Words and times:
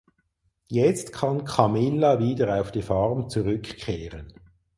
Jetzt 0.67 1.13
kann 1.13 1.45
Camilla 1.45 2.17
wieder 2.17 2.59
auf 2.59 2.71
die 2.71 2.81
Farm 2.81 3.29
zurückkehren. 3.29 4.33